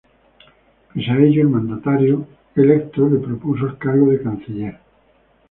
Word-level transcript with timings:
Pese 0.89 1.11
a 1.11 1.19
ello, 1.19 1.43
el 1.43 1.49
mandatario 1.49 2.25
electo 2.55 3.07
le 3.07 3.19
propuso 3.19 3.67
el 3.67 3.77
cargo 3.77 4.09
de 4.09 4.23
canciller. 4.23 4.79